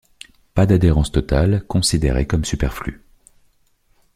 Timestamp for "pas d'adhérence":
0.55-1.11